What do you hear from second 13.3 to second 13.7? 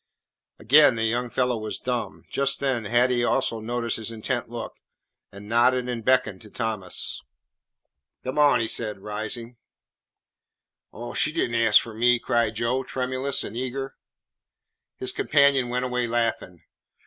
and